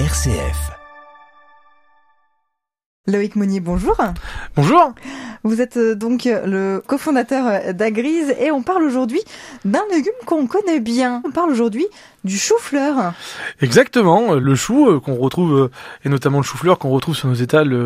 RCF. 0.00 0.72
Loïc 3.06 3.36
Monnier, 3.36 3.60
bonjour. 3.60 3.96
Bonjour. 4.56 4.92
Vous 5.46 5.60
êtes 5.60 5.76
euh, 5.76 5.94
donc 5.94 6.24
le 6.24 6.82
cofondateur 6.86 7.74
d'Agrise 7.74 8.34
et 8.40 8.50
on 8.50 8.62
parle 8.62 8.82
aujourd'hui 8.82 9.20
d'un 9.66 9.82
légume 9.90 10.14
qu'on 10.24 10.46
connaît 10.46 10.80
bien. 10.80 11.20
On 11.26 11.32
parle 11.32 11.50
aujourd'hui 11.50 11.86
du 12.24 12.38
chou-fleur. 12.38 13.12
Exactement, 13.60 14.32
le 14.32 14.54
chou 14.54 14.88
euh, 14.88 15.00
qu'on 15.00 15.16
retrouve, 15.16 15.54
euh, 15.54 15.70
et 16.06 16.08
notamment 16.08 16.38
le 16.38 16.44
chou-fleur 16.44 16.78
qu'on 16.78 16.88
retrouve 16.88 17.14
sur 17.14 17.28
nos 17.28 17.34
étals 17.34 17.76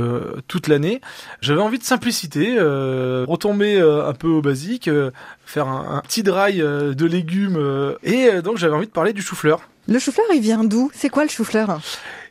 toute 0.47 0.69
l'année. 0.69 1.01
J'avais 1.41 1.61
envie 1.61 1.81
de 1.81 1.85
simplicité, 1.85 2.57
retomber 2.61 3.81
un 3.81 4.13
peu 4.13 4.29
au 4.29 4.41
basique, 4.41 4.89
faire 5.45 5.67
un, 5.67 6.01
petit 6.03 6.23
dry 6.23 6.59
de 6.59 7.07
légumes, 7.07 7.59
et 8.05 8.41
donc 8.43 8.59
j'avais 8.59 8.75
envie 8.75 8.87
de 8.87 8.93
parler 8.93 9.13
du 9.13 9.23
chou-fleur. 9.23 9.61
Le 9.89 9.99
chou-fleur, 9.99 10.27
il 10.35 10.41
vient 10.41 10.65
d'où? 10.65 10.91
C'est 10.95 11.09
quoi 11.09 11.25
le 11.25 11.31
chou-fleur? 11.31 11.81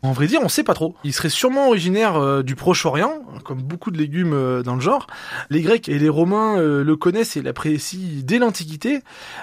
En 0.03 0.11
vrai 0.11 0.27
dire, 0.27 0.39
on 0.43 0.49
sait 0.49 0.63
pas 0.63 0.73
trop. 0.73 0.95
Il 1.03 1.13
serait 1.13 1.29
sûrement 1.29 1.67
originaire 1.67 2.17
euh, 2.17 2.43
du 2.43 2.55
Proche-Orient, 2.55 3.21
comme 3.43 3.61
beaucoup 3.61 3.91
de 3.91 3.97
légumes 3.97 4.33
euh, 4.33 4.63
dans 4.63 4.75
le 4.75 4.81
genre. 4.81 5.07
Les 5.49 5.61
Grecs 5.61 5.89
et 5.89 5.97
les 5.97 6.09
Romains 6.09 6.59
euh, 6.59 6.83
le 6.83 6.95
connaissent 6.95 7.35
et 7.35 7.41
l'apprécient 7.41 8.21
dès 8.23 8.37
l'Antiquité, 8.37 9.01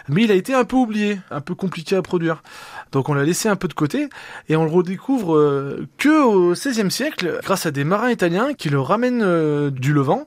mais 0.08 0.24
il 0.24 0.30
a 0.30 0.34
été 0.34 0.54
un 0.54 0.64
peu 0.64 0.76
oublié, 0.76 1.18
un 1.30 1.40
peu 1.40 1.54
compliqué 1.54 1.96
à 1.96 2.02
produire. 2.02 2.42
Donc 2.92 3.08
on 3.08 3.14
l'a 3.14 3.24
laissé 3.24 3.48
un 3.48 3.56
peu 3.56 3.66
de 3.66 3.74
côté 3.74 4.08
et 4.48 4.56
on 4.56 4.64
le 4.64 4.70
redécouvre 4.70 5.34
que 5.98 6.22
au 6.22 6.52
XVIe 6.52 6.90
siècle 6.90 7.40
grâce 7.42 7.66
à 7.66 7.72
des 7.72 7.82
marins 7.82 8.10
italiens 8.10 8.54
qui 8.54 8.68
le 8.68 8.80
ramènent 8.80 9.70
du 9.70 9.92
Levant. 9.92 10.26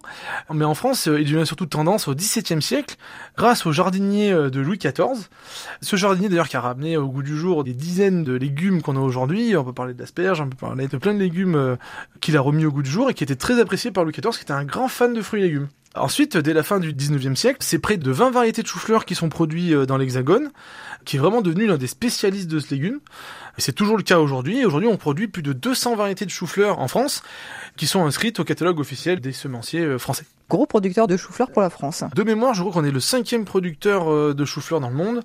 Mais 0.54 0.66
en 0.66 0.74
France, 0.74 1.06
il 1.06 1.32
devient 1.32 1.46
surtout 1.46 1.66
tendance 1.66 2.08
au 2.10 2.16
XVIIe 2.16 2.62
siècle 2.62 2.98
grâce 3.38 3.66
au 3.66 3.72
jardinier 3.72 4.34
de 4.34 4.60
Louis 4.60 4.78
XIV. 4.78 5.30
Ce 5.82 5.96
jardinier 5.96 6.28
d'ailleurs 6.28 6.50
qui 6.50 6.58
a 6.58 6.62
ramené 6.62 6.98
au 6.98 7.08
goût 7.08 7.24
du 7.24 7.38
jour 7.38 7.64
des 7.64 7.74
dizaines 7.74 8.24
de 8.24 8.34
légumes 8.34 8.82
qu'on 8.82 8.98
a 8.98 9.02
aujourd'hui. 9.02 9.56
On 9.56 9.64
peut 9.64 9.74
parler 9.74 9.94
d'asperges, 10.18 10.42
on 10.42 10.50
peut 10.50 10.58
parler 10.58 10.88
de 10.88 10.98
plein 10.98 11.14
de 11.14 11.20
légumes 11.20 11.56
euh, 11.56 11.76
qu'il 12.22 12.38
a 12.38 12.42
remis 12.42 12.66
au 12.66 12.72
goût 12.72 12.82
du 12.82 12.90
jour 12.90 13.10
et 13.10 13.14
qui 13.14 13.24
étaient 13.24 13.36
très 13.36 13.60
appréciés 13.60 13.92
par 13.92 14.04
Louis 14.04 14.14
XIV, 14.14 14.36
qui 14.36 14.42
était 14.42 14.52
un 14.52 14.66
grand 14.66 14.88
fan 14.88 15.14
de 15.14 15.22
fruits 15.22 15.42
et 15.42 15.46
légumes. 15.46 15.68
Ensuite, 15.96 16.38
dès 16.38 16.54
la 16.54 16.64
fin 16.64 16.80
du 16.80 16.94
19e 16.94 17.36
siècle, 17.36 17.58
c'est 17.62 17.80
près 17.80 17.98
de 17.98 18.12
20 18.12 18.32
variétés 18.32 18.62
de 18.62 18.68
chou-fleur 18.68 19.06
qui 19.06 19.16
sont 19.16 19.30
produits 19.30 19.74
euh, 19.74 19.86
dans 19.86 19.98
l'Hexagone, 19.98 20.52
qui 21.06 21.16
est 21.16 21.20
vraiment 21.20 21.42
devenu 21.42 21.66
l'un 21.66 21.78
des 21.78 21.88
spécialistes 21.88 22.50
de 22.50 22.60
ce 22.60 22.72
légume. 22.72 23.00
Et 23.58 23.62
c'est 23.62 23.74
toujours 23.74 23.98
le 23.98 24.04
cas 24.04 24.20
aujourd'hui. 24.20 24.64
Aujourd'hui, 24.66 24.90
on 24.90 24.98
produit 24.98 25.28
plus 25.28 25.42
de 25.42 25.54
200 25.54 25.96
variétés 25.96 26.26
de 26.26 26.30
chou-fleur 26.30 26.80
en 26.80 26.88
France, 26.88 27.24
qui 27.78 27.88
sont 27.88 28.06
inscrites 28.06 28.40
au 28.40 28.44
catalogue 28.44 28.80
officiel 28.80 29.20
des 29.20 29.32
semenciers 29.32 29.82
euh, 29.82 29.98
français. 29.98 30.26
Gros 30.50 30.66
producteur 30.66 31.08
de 31.08 31.18
chou-fleur 31.18 31.52
pour 31.52 31.62
la 31.62 31.70
France. 31.70 32.04
De 32.16 32.24
mémoire, 32.24 32.54
je 32.54 32.62
crois 32.62 32.74
qu'on 32.74 32.86
est 32.86 32.92
le 32.92 33.00
cinquième 33.00 33.44
producteur 33.44 34.34
de 34.34 34.46
chou-fleur 34.46 34.80
dans 34.80 34.90
le 34.90 34.96
monde. 34.96 35.24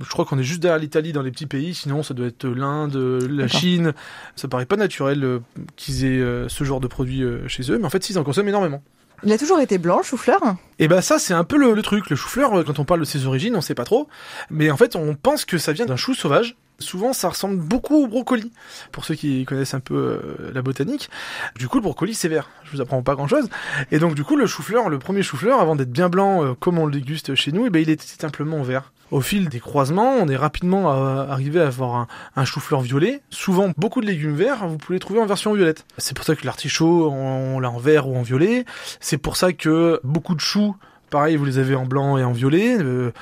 Je 0.00 0.08
crois 0.08 0.24
qu'on 0.24 0.38
est 0.38 0.44
juste 0.44 0.60
derrière 0.60 0.78
l'Italie 0.78 1.12
dans 1.12 1.22
les 1.22 1.30
petits 1.30 1.46
pays, 1.46 1.74
sinon 1.74 2.02
ça 2.02 2.14
doit 2.14 2.26
être 2.26 2.46
l'Inde, 2.46 2.96
la 3.28 3.48
Chine. 3.48 3.92
Ça 4.34 4.48
paraît 4.48 4.66
pas 4.66 4.76
naturel 4.76 5.22
euh, 5.22 5.40
qu'ils 5.76 6.04
aient 6.04 6.20
euh, 6.20 6.48
ce 6.48 6.64
genre 6.64 6.80
de 6.80 6.86
produit 6.86 7.22
euh, 7.22 7.46
chez 7.48 7.70
eux, 7.70 7.78
mais 7.78 7.84
en 7.84 7.90
fait, 7.90 8.08
ils 8.08 8.18
en 8.18 8.24
consomment 8.24 8.48
énormément. 8.48 8.82
Il 9.22 9.32
a 9.32 9.38
toujours 9.38 9.60
été 9.60 9.76
blanc, 9.76 9.98
le 9.98 10.02
chou-fleur? 10.02 10.40
Eh 10.78 10.88
ben 10.88 11.02
ça, 11.02 11.18
c'est 11.18 11.34
un 11.34 11.44
peu 11.44 11.58
le, 11.58 11.74
le 11.74 11.82
truc. 11.82 12.08
Le 12.08 12.16
chou-fleur, 12.16 12.64
quand 12.64 12.78
on 12.78 12.86
parle 12.86 13.00
de 13.00 13.04
ses 13.04 13.26
origines, 13.26 13.54
on 13.54 13.60
sait 13.60 13.74
pas 13.74 13.84
trop. 13.84 14.08
Mais 14.48 14.70
en 14.70 14.78
fait, 14.78 14.96
on 14.96 15.14
pense 15.14 15.44
que 15.44 15.58
ça 15.58 15.72
vient 15.72 15.84
d'un 15.84 15.96
chou 15.96 16.14
sauvage 16.14 16.56
souvent 16.80 17.12
ça 17.12 17.28
ressemble 17.28 17.58
beaucoup 17.58 18.02
au 18.02 18.06
brocoli, 18.06 18.50
pour 18.90 19.04
ceux 19.04 19.14
qui 19.14 19.44
connaissent 19.44 19.74
un 19.74 19.80
peu 19.80 19.94
euh, 19.94 20.50
la 20.52 20.62
botanique. 20.62 21.10
Du 21.56 21.68
coup, 21.68 21.76
le 21.76 21.82
brocoli 21.82 22.14
c'est 22.14 22.28
vert, 22.28 22.48
je 22.64 22.72
vous 22.72 22.80
apprends 22.80 23.02
pas 23.02 23.14
grand 23.14 23.28
chose. 23.28 23.48
Et 23.90 23.98
donc 23.98 24.14
du 24.14 24.24
coup, 24.24 24.36
le 24.36 24.46
chou-fleur, 24.46 24.88
le 24.88 24.98
premier 24.98 25.22
chou-fleur, 25.22 25.60
avant 25.60 25.76
d'être 25.76 25.92
bien 25.92 26.08
blanc 26.08 26.44
euh, 26.44 26.54
comme 26.54 26.78
on 26.78 26.86
le 26.86 26.92
déguste 26.92 27.34
chez 27.34 27.52
nous, 27.52 27.66
eh 27.66 27.70
ben, 27.70 27.80
il 27.80 27.90
était 27.90 28.04
simplement 28.04 28.62
vert. 28.62 28.92
Au 29.10 29.20
fil 29.20 29.48
des 29.48 29.60
croisements, 29.60 30.14
on 30.14 30.28
est 30.28 30.36
rapidement 30.36 30.90
arrivé 30.90 31.60
à 31.60 31.66
avoir 31.66 32.06
un, 32.36 32.44
chou-fleur 32.44 32.80
violet. 32.80 33.22
Souvent, 33.30 33.72
beaucoup 33.76 34.00
de 34.00 34.06
légumes 34.06 34.36
verts, 34.36 34.68
vous 34.68 34.76
pouvez 34.78 34.96
les 34.96 35.00
trouver 35.00 35.20
en 35.20 35.26
version 35.26 35.52
violette. 35.52 35.84
C'est 35.98 36.14
pour 36.14 36.24
ça 36.24 36.36
que 36.36 36.46
l'artichaut, 36.46 37.10
on 37.10 37.58
l'a 37.58 37.70
en 37.70 37.78
vert 37.78 38.08
ou 38.08 38.16
en 38.16 38.22
violet. 38.22 38.64
C'est 39.00 39.18
pour 39.18 39.36
ça 39.36 39.52
que 39.52 40.00
beaucoup 40.04 40.34
de 40.34 40.40
choux 40.40 40.76
Pareil, 41.10 41.34
vous 41.34 41.44
les 41.44 41.58
avez 41.58 41.74
en 41.74 41.86
blanc 41.86 42.18
et 42.18 42.24
en 42.24 42.30
violet. 42.30 42.78
Le, 42.78 43.12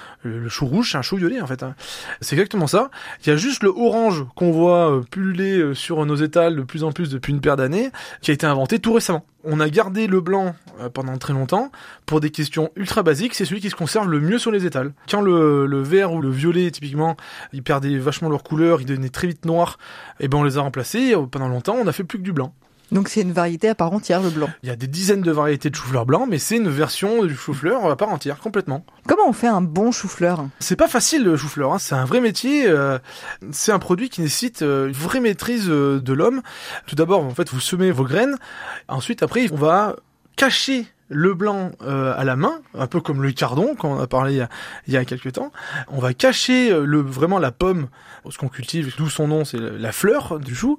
chou 0.48 0.66
rouge, 0.66 0.92
c'est 0.92 0.98
un 0.98 1.02
chou 1.02 1.16
violet 1.16 1.40
en 1.40 1.46
fait. 1.46 1.62
Hein. 1.62 1.74
C'est 2.20 2.36
exactement 2.36 2.66
ça. 2.66 2.90
Il 3.24 3.30
y 3.30 3.32
a 3.32 3.36
juste 3.36 3.62
le 3.62 3.70
orange 3.70 4.26
qu'on 4.36 4.52
voit 4.52 4.92
euh, 4.92 5.00
pulluler 5.00 5.58
euh, 5.58 5.74
sur 5.74 6.04
nos 6.04 6.16
étals 6.16 6.54
de 6.56 6.62
plus 6.62 6.84
en 6.84 6.92
plus 6.92 7.08
depuis 7.08 7.32
une 7.32 7.40
paire 7.40 7.56
d'années, 7.56 7.90
qui 8.20 8.30
a 8.30 8.34
été 8.34 8.44
inventé 8.44 8.78
tout 8.78 8.92
récemment. 8.92 9.24
On 9.42 9.58
a 9.58 9.70
gardé 9.70 10.06
le 10.06 10.20
blanc 10.20 10.54
euh, 10.80 10.90
pendant 10.90 11.16
très 11.16 11.32
longtemps 11.32 11.72
pour 12.04 12.20
des 12.20 12.30
questions 12.30 12.70
ultra 12.76 13.02
basiques. 13.02 13.34
C'est 13.34 13.46
celui 13.46 13.62
qui 13.62 13.70
se 13.70 13.76
conserve 13.76 14.10
le 14.10 14.20
mieux 14.20 14.38
sur 14.38 14.50
les 14.50 14.66
étals. 14.66 14.92
Quand 15.10 15.22
le, 15.22 15.64
le 15.64 15.80
vert 15.80 16.12
ou 16.12 16.20
le 16.20 16.30
violet, 16.30 16.70
typiquement, 16.70 17.16
ils 17.54 17.62
perdaient 17.62 17.96
vachement 17.96 18.28
leur 18.28 18.42
couleur, 18.42 18.82
ils 18.82 18.86
devenaient 18.86 19.08
très 19.08 19.28
vite 19.28 19.46
noirs, 19.46 19.78
et 20.20 20.24
eh 20.24 20.28
ben 20.28 20.36
on 20.36 20.44
les 20.44 20.58
a 20.58 20.60
remplacés. 20.60 21.14
Pendant 21.30 21.48
longtemps, 21.48 21.76
on 21.80 21.86
a 21.86 21.92
fait 21.92 22.04
plus 22.04 22.18
que 22.18 22.24
du 22.24 22.32
blanc. 22.32 22.52
Donc 22.90 23.08
c'est 23.08 23.20
une 23.20 23.32
variété 23.32 23.68
à 23.68 23.74
part 23.74 23.92
entière, 23.92 24.22
le 24.22 24.30
blanc. 24.30 24.48
Il 24.62 24.68
y 24.68 24.72
a 24.72 24.76
des 24.76 24.86
dizaines 24.86 25.20
de 25.20 25.30
variétés 25.30 25.70
de 25.70 25.74
chou-fleur 25.74 26.06
blanc, 26.06 26.26
mais 26.28 26.38
c'est 26.38 26.56
une 26.56 26.68
version 26.68 27.24
du 27.24 27.36
chou-fleur 27.36 27.90
à 27.90 27.96
part 27.96 28.08
entière, 28.08 28.38
complètement. 28.38 28.84
Comment 29.06 29.28
on 29.28 29.32
fait 29.32 29.46
un 29.46 29.60
bon 29.60 29.92
chou-fleur? 29.92 30.46
C'est 30.58 30.76
pas 30.76 30.88
facile 30.88 31.24
le 31.24 31.36
chou-fleur, 31.36 31.72
hein. 31.72 31.78
c'est 31.78 31.94
un 31.94 32.04
vrai 32.04 32.20
métier. 32.20 32.66
Euh, 32.66 32.98
c'est 33.50 33.72
un 33.72 33.78
produit 33.78 34.08
qui 34.08 34.22
nécessite 34.22 34.62
euh, 34.62 34.88
une 34.88 34.92
vraie 34.92 35.20
maîtrise 35.20 35.68
euh, 35.68 36.00
de 36.00 36.12
l'homme. 36.12 36.42
Tout 36.86 36.96
d'abord, 36.96 37.22
en 37.24 37.30
fait, 37.30 37.50
vous 37.50 37.60
semez 37.60 37.90
vos 37.90 38.04
graines. 38.04 38.36
Ensuite, 38.88 39.22
après, 39.22 39.46
on 39.52 39.56
va 39.56 39.96
cacher 40.36 40.86
le 41.08 41.34
blanc 41.34 41.72
à 41.80 42.24
la 42.24 42.36
main, 42.36 42.60
un 42.74 42.86
peu 42.86 43.00
comme 43.00 43.22
le 43.22 43.32
cardon 43.32 43.74
quand 43.78 43.96
on 43.96 44.00
a 44.00 44.06
parlé 44.06 44.34
il 44.34 44.38
y 44.38 44.42
a, 44.42 44.48
il 44.86 44.94
y 44.94 44.96
a 44.96 45.04
quelques 45.04 45.32
temps. 45.32 45.52
On 45.88 45.98
va 45.98 46.14
cacher 46.14 46.70
le 46.70 47.00
vraiment 47.00 47.38
la 47.38 47.52
pomme 47.52 47.88
ce 48.30 48.38
qu'on 48.38 48.48
cultive, 48.48 48.94
d'où 48.96 49.08
son 49.08 49.28
nom, 49.28 49.44
c'est 49.44 49.58
la 49.58 49.92
fleur 49.92 50.38
du 50.38 50.54
chou, 50.54 50.78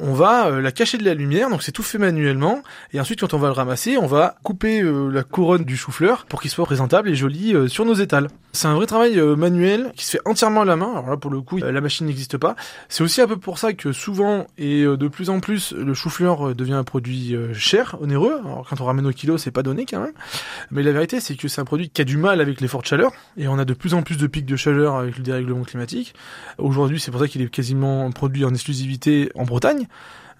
on 0.00 0.12
va 0.12 0.46
euh, 0.46 0.60
la 0.60 0.72
cacher 0.72 0.98
de 0.98 1.04
la 1.04 1.14
lumière, 1.14 1.50
donc 1.50 1.62
c'est 1.62 1.72
tout 1.72 1.82
fait 1.82 1.98
manuellement, 1.98 2.62
et 2.92 3.00
ensuite 3.00 3.20
quand 3.20 3.34
on 3.34 3.38
va 3.38 3.48
le 3.48 3.52
ramasser, 3.52 3.96
on 3.98 4.06
va 4.06 4.36
couper 4.42 4.80
euh, 4.82 5.08
la 5.10 5.22
couronne 5.22 5.64
du 5.64 5.76
chou-fleur 5.76 6.26
pour 6.26 6.40
qu'il 6.40 6.50
soit 6.50 6.64
présentable 6.64 7.08
et 7.08 7.14
joli 7.14 7.54
euh, 7.54 7.68
sur 7.68 7.84
nos 7.84 7.94
étals. 7.94 8.28
C'est 8.52 8.66
un 8.66 8.74
vrai 8.74 8.86
travail 8.86 9.20
manuel 9.36 9.92
qui 9.94 10.06
se 10.06 10.12
fait 10.12 10.20
entièrement 10.24 10.62
à 10.62 10.64
la 10.64 10.74
main, 10.74 10.90
alors 10.90 11.10
là 11.10 11.16
pour 11.18 11.30
le 11.30 11.42
coup 11.42 11.58
la 11.58 11.80
machine 11.80 12.06
n'existe 12.06 12.38
pas. 12.38 12.56
C'est 12.88 13.04
aussi 13.04 13.20
un 13.20 13.26
peu 13.26 13.36
pour 13.36 13.58
ça 13.58 13.74
que 13.74 13.92
souvent 13.92 14.46
et 14.56 14.84
de 14.84 15.08
plus 15.08 15.28
en 15.28 15.38
plus 15.38 15.72
le 15.72 15.92
chou-fleur 15.92 16.54
devient 16.54 16.72
un 16.72 16.82
produit 16.82 17.36
cher, 17.52 17.96
onéreux, 18.00 18.40
alors 18.42 18.66
quand 18.68 18.80
on 18.80 18.86
ramène 18.86 19.06
au 19.06 19.12
kilo 19.12 19.36
c'est 19.36 19.50
pas 19.50 19.62
quand 19.76 20.00
même, 20.00 20.12
mais 20.70 20.82
la 20.82 20.92
vérité 20.92 21.20
c'est 21.20 21.36
que 21.36 21.48
c'est 21.48 21.60
un 21.60 21.64
produit 21.64 21.90
qui 21.90 22.00
a 22.00 22.04
du 22.04 22.16
mal 22.16 22.40
avec 22.40 22.60
les 22.60 22.68
fortes 22.68 22.86
chaleurs, 22.86 23.12
et 23.36 23.48
on 23.48 23.58
a 23.58 23.64
de 23.64 23.74
plus 23.74 23.94
en 23.94 24.02
plus 24.02 24.16
de 24.16 24.26
pics 24.26 24.46
de 24.46 24.56
chaleur 24.56 24.96
avec 24.96 25.16
le 25.16 25.22
dérèglement 25.22 25.64
climatique. 25.64 26.14
Aujourd'hui 26.58 27.00
c'est 27.00 27.10
pour 27.10 27.20
ça 27.20 27.28
qu'il 27.28 27.42
est 27.42 27.50
quasiment 27.50 28.10
produit 28.10 28.44
en 28.44 28.50
exclusivité 28.50 29.30
en 29.34 29.44
Bretagne. 29.44 29.86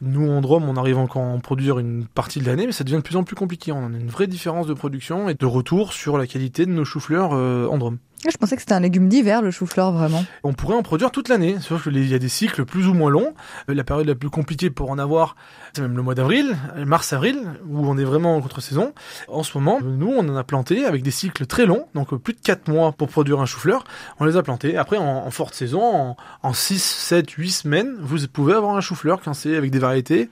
Nous, 0.01 0.31
en 0.31 0.41
Drôme, 0.41 0.69
on 0.69 0.77
arrive 0.77 0.97
encore 0.97 1.23
à 1.23 1.27
en 1.27 1.41
produire 1.41 1.81
une 1.81 2.07
partie 2.07 2.39
de 2.39 2.47
l'année, 2.47 2.67
mais 2.67 2.73
ça 2.73 2.85
devient 2.85 2.99
de 2.99 3.03
plus 3.03 3.17
en 3.17 3.25
plus 3.25 3.35
compliqué. 3.35 3.73
On 3.73 3.87
a 3.87 3.97
une 3.97 4.09
vraie 4.09 4.29
différence 4.29 4.69
de 4.69 4.75
production 4.75 5.29
et 5.29 5.35
de 5.35 5.47
retour 5.47 5.93
sur 5.93 6.19
la 6.19 6.29
qualité 6.29 6.67
de 6.67 6.71
nos 6.71 6.85
choux-fleurs 6.85 7.33
euh, 7.33 7.67
en 7.67 7.79
Drôme. 7.79 7.99
Je 8.27 8.37
pensais 8.37 8.57
que 8.57 8.63
c'était 8.63 8.75
un 8.75 8.81
légume 8.81 9.09
d'hiver, 9.09 9.43
le 9.43 9.51
chou-fleur, 9.51 9.93
vraiment. 9.93 10.25
On 10.43 10.53
pourrait 10.53 10.75
en 10.75 10.83
produire 10.83 11.13
toute 11.13 11.29
l'année, 11.29 11.57
sauf 11.61 11.85
qu'il 11.85 12.09
y 12.09 12.15
a 12.15 12.19
des 12.19 12.29
cycles 12.29 12.65
plus 12.65 12.89
ou 12.89 12.95
moins 12.95 13.11
longs. 13.11 13.35
Euh, 13.71 13.75
la 13.75 13.85
période 13.85 14.07
la 14.07 14.17
plus 14.17 14.29
compliquée 14.29 14.71
pour 14.71 14.91
en 14.91 14.99
avoir, 14.99 15.37
c'est 15.73 15.83
même 15.83 15.97
le 15.97 16.03
mois 16.03 16.17
d'avril, 16.17 16.57
mars-avril, 16.85 17.39
où 17.69 17.87
on 17.87 17.97
est 17.97 18.05
vraiment 18.05 18.37
en 18.37 18.41
contre-saison. 18.41 18.93
En 19.29 19.45
ce 19.45 19.57
moment, 19.57 19.81
nous, 19.81 20.09
on 20.09 20.29
en 20.29 20.37
a 20.37 20.43
planté 20.43 20.85
avec 20.85 21.03
des 21.03 21.13
cycles 21.13 21.47
très 21.47 21.65
longs, 21.65 21.87
donc 21.95 22.15
plus 22.17 22.35
de 22.35 22.41
4 22.41 22.69
mois 22.69 22.93
pour 22.93 23.09
produire 23.09 23.41
un 23.41 23.47
chou-fleur. 23.47 23.85
On 24.19 24.25
les 24.25 24.37
a 24.37 24.43
plantés. 24.43 24.77
Après, 24.77 24.97
en, 24.97 25.31
forte 25.31 25.55
saison, 25.55 25.83
en, 25.83 26.17
en 26.43 26.53
6, 26.53 26.83
7, 26.83 27.31
8 27.31 27.51
semaines, 27.51 27.97
vous 28.01 28.27
pouvez 28.27 28.55
avoir 28.55 28.77
un 28.77 28.81
chou-fleur 28.81 29.21
quand 29.23 29.35
c'est 29.35 29.57
avec 29.57 29.71
des 29.71 29.79
variétés 29.79 30.29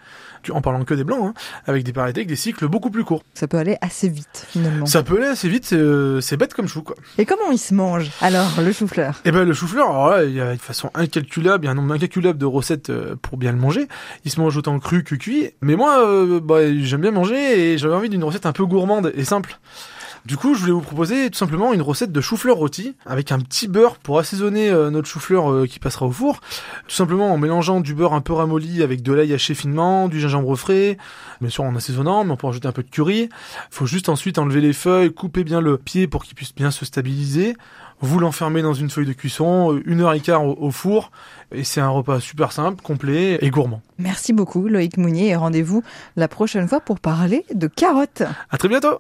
en 0.51 0.61
parlant 0.61 0.85
que 0.85 0.95
des 0.95 1.05
blancs, 1.05 1.25
hein, 1.25 1.35
avec 1.67 1.85
des 1.85 1.93
variétés 1.93 2.21
avec 2.21 2.29
des 2.29 2.37
cycles 2.37 2.69
beaucoup 2.69 2.91
plus 2.91 3.05
courts. 3.05 3.23
Ça 3.35 3.49
peut 3.49 3.59
aller 3.59 3.77
assez 3.81 4.09
vite 4.09 4.47
finalement. 4.49 4.87
Ça 4.87 5.03
peut 5.03 5.17
aller 5.19 5.27
assez 5.27 5.49
vite, 5.49 5.65
c'est 5.65 5.77
euh, 5.77 6.37
bête 6.39 6.55
comme 6.55 6.69
chou 6.69 6.83
quoi. 6.83 6.97
Et 7.19 7.27
comment 7.27 7.51
il 7.51 7.59
se 7.59 7.75
mange 7.77 8.11
alors 8.21 8.49
le 8.61 8.73
chou-fleur 8.73 9.21
Eh 9.25 9.31
ben 9.31 9.45
le 9.45 9.53
chou-fleur, 9.55 9.89
alors 9.89 10.23
il 10.23 10.35
y 10.35 10.41
a 10.41 10.53
une 10.53 10.59
façon 10.59 10.91
incalculable, 10.95 11.65
il 11.65 11.67
y 11.67 11.69
a 11.69 11.73
un 11.73 11.75
nombre 11.75 11.95
incalculable 11.95 12.39
de 12.39 12.47
recettes 12.47 12.91
euh, 12.91 13.15
pour 13.21 13.37
bien 13.39 13.53
le 13.53 13.59
manger. 13.59 13.87
Il 14.25 14.31
se 14.31 14.41
mange 14.41 14.57
autant 14.57 14.79
cru 14.79 15.05
que 15.05 15.15
cuit, 15.15 15.51
mais 15.61 15.77
moi 15.77 16.05
euh, 16.05 16.41
bah, 16.41 16.61
j'aime 16.81 17.03
bien 17.03 17.13
manger 17.13 17.73
et 17.73 17.79
j'avais 17.79 17.95
envie 17.95 18.09
d'une 18.09 18.25
recette 18.25 18.47
un 18.47 18.53
peu 18.53 18.65
gourmande 18.65 19.13
et 19.15 19.25
simple. 19.25 19.59
Du 20.27 20.37
coup, 20.37 20.55
je 20.55 20.61
voulais 20.61 20.73
vous 20.73 20.81
proposer 20.81 21.31
tout 21.31 21.39
simplement 21.39 21.73
une 21.73 21.83
recette 21.83 22.11
de 22.11 22.21
chou-fleur 22.21 22.57
rôti 22.57 22.97
avec 23.07 23.31
un 23.31 23.39
petit 23.39 23.69
beurre 23.69 23.97
pour 23.97 24.19
assaisonner 24.19 24.69
euh, 24.71 24.91
notre 24.91 25.07
chou-fleur 25.07 25.53
euh, 25.53 25.67
qui 25.67 25.79
passera 25.79 26.05
au 26.05 26.11
four. 26.11 26.41
Tout 26.89 26.97
simplement 26.97 27.33
en 27.33 27.39
mélangeant 27.39 27.81
du 27.81 27.95
beurre 27.95 28.13
un 28.13 28.21
peu 28.21 28.33
ramolli 28.33 28.83
avec 28.83 29.03
de 29.03 29.13
l'ail 29.13 29.33
haché 29.33 29.55
finement, 29.55 30.09
du 30.09 30.19
gingembre 30.19 30.57
frais, 30.57 30.99
bien 31.41 31.49
sûr 31.49 31.63
en 31.63 31.77
assaisonnant, 31.77 32.25
mais 32.25 32.33
on 32.33 32.37
peut 32.37 32.49
rajouter 32.49 32.67
un 32.67 32.73
peu 32.73 32.83
de 32.83 32.91
curry. 32.91 33.29
Faut 33.71 33.87
juste 33.87 34.09
ensuite 34.09 34.41
enlever 34.41 34.61
les 34.61 34.73
feuilles, 34.73 35.15
couper 35.15 35.45
bien 35.45 35.61
le 35.61 35.79
pied 35.79 36.09
pour 36.09 36.25
qu'il 36.25 36.35
puisse 36.35 36.53
bien 36.53 36.73
se 36.73 36.85
stabiliser. 36.85 37.55
Vous 38.01 38.19
l'enfermez 38.19 38.63
dans 38.63 38.75
une 38.75 38.91
feuille 38.91 39.07
de 39.07 39.13
cuisson, 39.13 39.75
euh, 39.75 39.83
une 39.87 40.01
heure 40.01 40.13
et 40.13 40.21
quart 40.21 40.45
au, 40.45 40.57
au 40.59 40.73
four, 40.73 41.13
et 41.53 41.63
c'est 41.63 41.81
un 41.81 41.89
repas 41.89 42.19
super 42.19 42.51
simple, 42.51 42.83
complet 42.83 43.39
et 43.43 43.51
gourmand. 43.51 43.81
Merci 43.99 44.33
beaucoup 44.33 44.67
Loïc 44.67 44.97
Mounier 44.97 45.29
et 45.29 45.37
rendez-vous 45.37 45.85
la 46.17 46.27
prochaine 46.27 46.67
fois 46.67 46.81
pour 46.81 46.99
parler 46.99 47.45
de 47.55 47.69
carottes. 47.69 48.25
À 48.51 48.59
très 48.59 48.69
bientôt 48.69 48.99